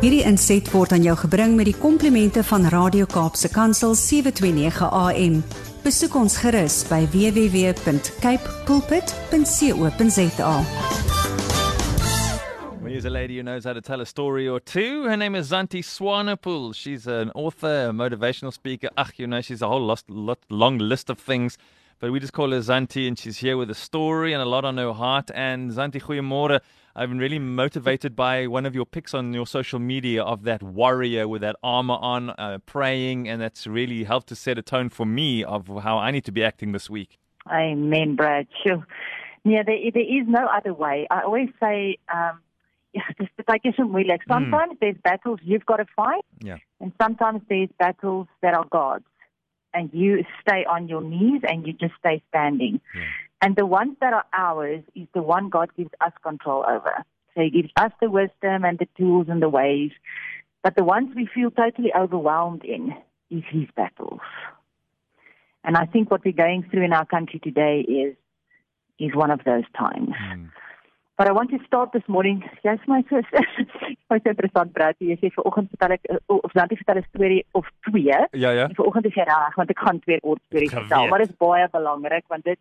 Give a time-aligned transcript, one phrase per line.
[0.00, 5.34] Hierdie inset word aan jou gebring met die komplimente van Radio Kaapse Kansel 729 AM.
[5.84, 10.54] Besoek ons gerus by www.cape pulpit.co.za.
[12.80, 15.04] We use a lady who knows how to tell a story or two.
[15.04, 16.74] Her name is Zanti Swanepoel.
[16.74, 18.88] She's an author, a motivational speaker.
[18.96, 21.58] Ach, you know, she's a whole lot, lot, long list of things.
[21.98, 24.64] But we just call her Zanti, and she's here with a story and a lot
[24.64, 25.30] on her heart.
[25.34, 26.60] And Zanti, goeiemôre.
[26.94, 30.62] I've been really motivated by one of your pics on your social media of that
[30.62, 34.88] warrior with that armor on, uh, praying, and that's really helped to set a tone
[34.88, 37.18] for me of how I need to be acting this week.
[37.50, 38.48] Amen, Brad.
[38.66, 38.84] Sure.
[39.44, 41.06] Yeah, there, there is no other way.
[41.10, 42.40] I always say, um,
[42.92, 44.18] yeah, just take it moeilijk.
[44.26, 46.56] Sometimes there's battles you've got to fight, Yeah.
[46.80, 49.04] and sometimes there's battles that are God's,
[49.72, 52.80] and you stay on your knees and you just stay standing.
[52.94, 53.02] Yeah.
[53.42, 57.04] And the ones that are ours is the one God gives us control over.
[57.34, 59.92] So He gives us the wisdom and the tools and the ways.
[60.62, 62.94] But the ones we feel totally overwhelmed in
[63.30, 64.20] is His battles.
[65.64, 68.16] And I think what we're going through in our country today is
[68.98, 70.10] is one of those times.
[70.10, 70.50] Mm.
[71.16, 72.42] But I want to start this morning.
[72.62, 73.44] Jy's my sister.
[74.08, 77.68] Baie interessant Brad, jy sê vanoggend vertel ek uh, of dan vertel 'n storie of
[77.88, 78.16] twee.
[78.44, 78.64] Ja, ja.
[78.68, 81.36] En vanoggend is jy reg want ek gaan twee kort stories vertel, maar dit is
[81.44, 82.58] baie belangrik want dit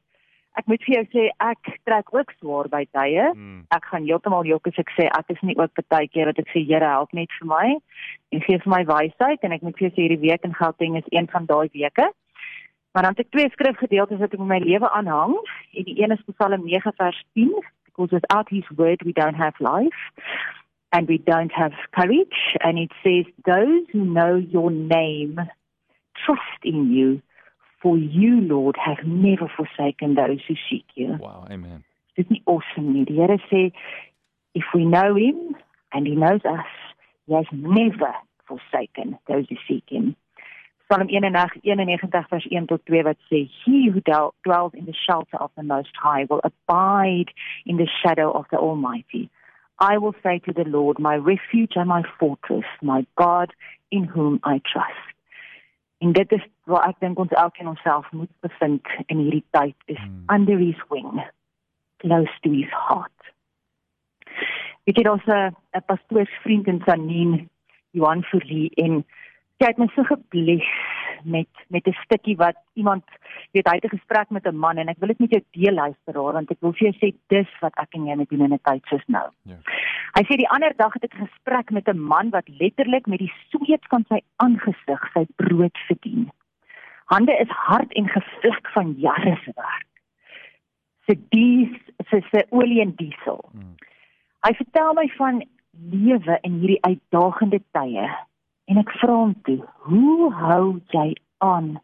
[0.59, 3.25] ek moet vir jou sê ek trek ook swaar by tye.
[3.31, 3.61] Mm.
[3.75, 6.63] Ek gaan heeltemal jok as ek sê ek is nie ook partykeer wat ek sê
[6.69, 7.65] Here help net vir my
[8.35, 10.97] en gee vir my wysheid en ek moet vir jou sê hierdie week in Gauteng
[10.99, 12.09] is een van daai weke.
[12.93, 15.35] Maar dan het ek twee skrifgedeeltes wat ek in my lewe aanhang
[15.77, 17.53] en die een is Psalm 9 vers 10
[17.85, 20.03] because without his word we don't have life
[20.91, 25.39] and we don't have courage and it says those who know your name
[26.25, 27.21] trust in you
[27.81, 31.17] for you Lord have never forsaken those who seek you.
[31.19, 31.83] Wow, amen.
[32.15, 33.05] Dit is nie awesome nie.
[33.05, 33.71] Die Here sê
[34.53, 35.55] if we know him
[35.93, 36.67] and he knows us,
[37.27, 38.13] he has never
[38.47, 40.15] forsaken those who seek him.
[40.91, 45.37] Psalm 91 91 vers 1 tot 2 wat sê he who dwells in the shelter
[45.37, 47.31] of the most high will abide
[47.65, 49.29] in the shadow of the almighty.
[49.79, 53.53] I will say to the Lord, my refuge and my fortress, my God
[53.91, 55.18] in whom I trust.
[55.99, 59.99] En dit is waar ek dink ons elkeen onsself moet bevind in hierdie tyd is
[59.99, 60.23] Hmm.
[60.35, 61.23] under his wing
[61.97, 63.19] close to his heart.
[64.87, 67.49] Ek het ons 'n 'n pastoorsvriend in Sanien,
[67.91, 69.05] Johan Fourie en
[69.59, 70.69] sy het my so gebless
[71.23, 73.03] met met 'n stukkie wat iemand
[73.51, 75.73] weet hy het 'n gesprek met 'n man en ek wil dit met jou deel
[75.73, 78.53] luisteraar want ek wil vir jou sê dis wat ek en jy moet doen in
[78.53, 79.29] 'n tyd soos nou.
[79.43, 79.55] Ja.
[80.17, 83.19] Hy sê die ander dag het ek 'n gesprek met 'n man wat letterlik met
[83.19, 86.31] die sweet van sy aangesig sy brood verdien.
[87.05, 89.87] Hande is hard en gevlek van jare se werk.
[91.07, 91.77] Sy dies
[92.09, 93.49] sy sy olie en diesel.
[93.53, 93.75] Mm.
[94.45, 95.43] Hy vertel my van
[95.89, 98.09] lewe in hierdie uitdagende tye
[98.69, 99.59] en ek vra hom toe,
[99.89, 101.79] "Hoe hou jy aan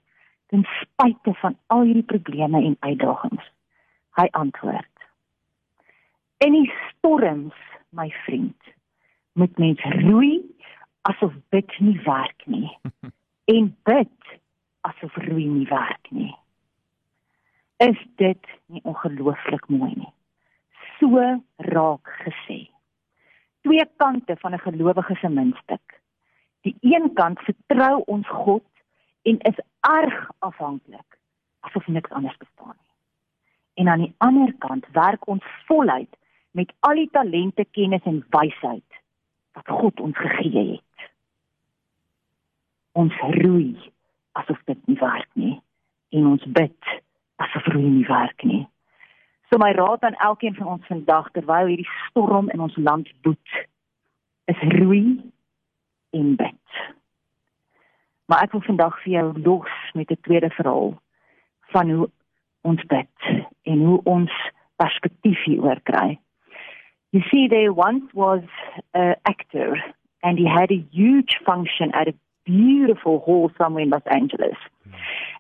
[0.50, 3.46] ten spyte van al hierdie probleme en uitdagings?"
[4.19, 4.96] Hy antwoord:
[6.38, 7.57] "In die storms,
[7.90, 8.62] my vriend,
[9.34, 10.41] moet mens roei
[11.01, 12.78] asof dit nie werk nie
[13.56, 14.40] en bid
[14.81, 16.35] asof roei nie werk nie."
[17.78, 20.13] Is dit nie ongelooflik mooi nie?
[21.00, 22.69] So raak gesê
[23.66, 25.84] twee kante van 'n gelowige se muntstuk.
[26.66, 28.66] Die een kant vertrou ons God
[29.30, 31.20] en is erg afhanklik
[31.59, 32.94] asof niks anders bestaan nie.
[33.74, 36.18] En aan die ander kant werk ons voluit
[36.52, 39.02] met al die talente, kennis en wysheid
[39.53, 41.09] wat God ons gegee het.
[42.92, 43.76] Ons roei
[44.32, 45.58] asof dit nie werk nie
[46.09, 46.96] en ons bid
[47.46, 48.64] asof roei nie werk nie.
[49.52, 53.58] So my raad aan elkeen van ons vandag terwyl hierdie storm in ons land boet,
[54.50, 55.22] is roei
[56.16, 56.78] en bid.
[58.26, 60.96] Maar ek wil vandag vir jou los met 'n tweede verhaal
[61.74, 62.09] van hoe
[62.62, 64.31] ons bid en hoe ons
[64.76, 66.20] perspektief hieroor kry.
[67.09, 68.44] You see there once was
[68.94, 72.14] a actor and he had a huge function at a
[72.46, 74.58] beautiful hall somewhere in Los Angeles.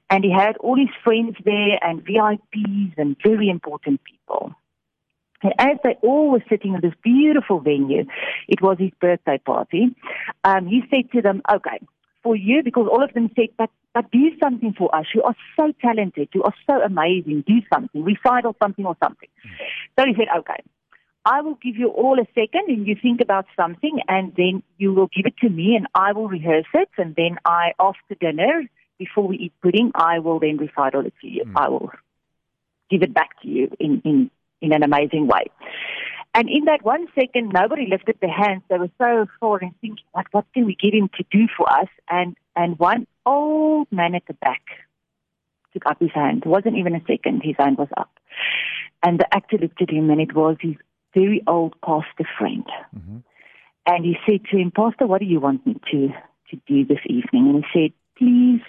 [0.09, 4.53] And he had all his friends there and VIPs and very important people.
[5.45, 8.05] And as they all were sitting in this beautiful venue,
[8.47, 9.95] it was his birthday party,
[10.43, 11.79] um, he said to them, okay,
[12.23, 15.05] for you, because all of them said, but, but do something for us.
[15.13, 16.29] You are so talented.
[16.33, 17.43] You are so amazing.
[17.45, 18.03] Do something.
[18.03, 19.29] Recital something or something.
[19.99, 20.63] So he said, okay,
[21.25, 24.93] I will give you all a second and you think about something and then you
[24.93, 28.63] will give it to me and I will rehearse it and then I, after dinner,
[28.97, 31.45] before we eat pudding, I will then recital it to you.
[31.55, 31.91] I will
[32.89, 34.31] give it back to you in, in,
[34.65, 35.45] in an amazing way.
[36.33, 38.63] And in that one second, nobody lifted their hands.
[38.69, 41.71] They were so full and thinking, what, what can we get him to do for
[41.71, 41.87] us?
[42.09, 44.61] And, and one old man at the back
[45.71, 46.43] took up his hand.
[46.45, 47.41] It wasn't even a second.
[47.41, 48.11] His hand was up.
[49.01, 50.75] And the actor looked at him and it was his
[51.13, 52.65] very old pastor friend.
[52.93, 53.17] Mm-hmm.
[53.85, 56.09] And he said to him, Pastor, what do you want me to,
[56.49, 57.47] to do this evening?
[57.47, 58.65] And he said, please,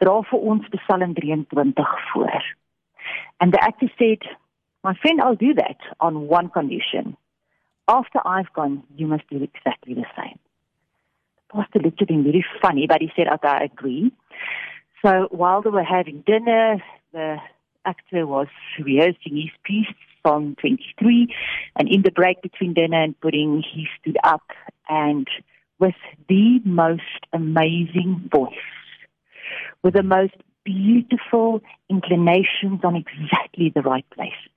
[0.00, 2.42] dra vir ons Psalm 23 voor.
[3.40, 4.22] And the actor said,
[4.84, 7.16] My friend, I'll do that on one condition.
[7.88, 10.38] After I've gone, you must do exactly the same.
[11.48, 14.12] The pastor looked at him very funny, but he said, Okay, I agree.
[15.02, 16.82] So while they were having dinner,
[17.12, 17.38] the
[17.86, 18.48] actor was
[18.78, 21.34] rehearsing his piece, Psalm 23,
[21.76, 24.50] and in the break between dinner and pudding, he stood up
[24.90, 25.26] and
[25.78, 25.94] with
[26.28, 27.02] the most
[27.32, 28.52] amazing voice,
[29.82, 34.50] with the most beautiful inclinations on exactly the right places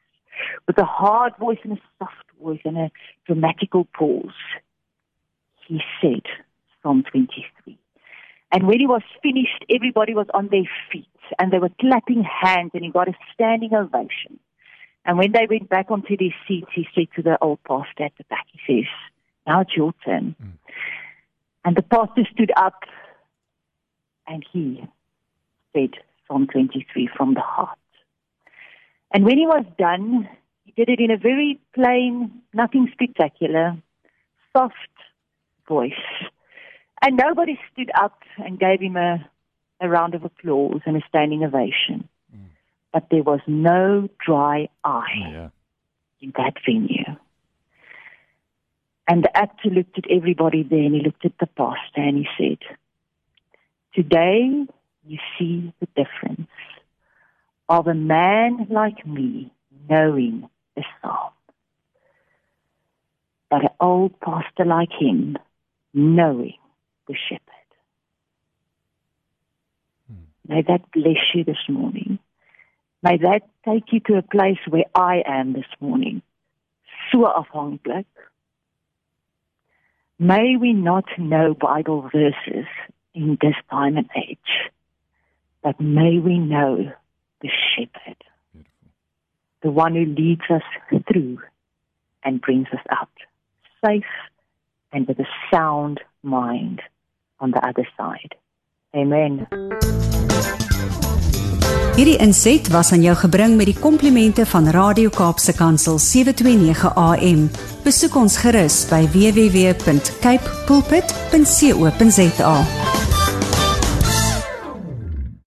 [0.68, 2.92] with a hard voice and a soft voice and a
[3.26, 4.36] dramatical pause.
[5.68, 6.24] He said,
[6.84, 7.78] Psalm 23.
[8.52, 11.08] And when he was finished, everybody was on their feet
[11.40, 14.40] and they were clapping hands and he got a standing ovation.
[15.06, 18.12] And when they went back onto their seats, he said to the old pastor at
[18.18, 18.90] the back, he says,
[19.46, 20.36] now it's your turn.
[20.42, 20.52] Mm.
[21.64, 22.84] And the pastor stood up
[24.28, 24.86] and he
[25.74, 25.92] said
[26.28, 27.78] Psalm 23 from the heart.
[29.14, 30.28] And when he was done,
[30.68, 33.78] he did it in a very plain, nothing spectacular,
[34.56, 34.76] soft
[35.68, 35.94] voice.
[37.02, 39.26] And nobody stood up and gave him a,
[39.80, 42.10] a round of applause and a standing ovation.
[42.36, 42.48] Mm.
[42.92, 45.50] But there was no dry eye yeah.
[46.20, 47.16] in that venue.
[49.08, 52.28] And the actor looked at everybody there and he looked at the pastor and he
[52.38, 52.58] said,
[53.94, 54.66] Today
[55.06, 56.50] you see the difference
[57.70, 59.54] of a man like me
[59.90, 60.50] knowing
[61.02, 61.32] psalm.
[63.50, 65.38] But an old pastor like him
[65.94, 66.58] knowing
[67.08, 67.42] the shepherd.
[70.08, 70.54] Hmm.
[70.54, 72.20] May that bless you this morning.
[73.02, 76.22] May that take you to a place where I am this morning.
[77.12, 78.06] So afhanklik.
[80.20, 82.66] May we not know Bible verses
[83.14, 84.72] in this time and age,
[85.62, 86.92] but may we know
[87.42, 88.24] the shepherd,
[89.68, 90.64] the one who leads us
[91.12, 91.40] through
[92.24, 93.10] and brings us out
[93.84, 94.14] safe
[94.94, 96.82] and with a sound mind
[97.42, 98.36] on the other side.
[98.96, 99.48] Amen.
[101.98, 107.50] Hierdie inset was aan jou gebring met die komplimente van Radio Kaapse Kansel 729 AM.
[107.84, 112.56] Besoek ons gerus by www.cape pulpit.co.za.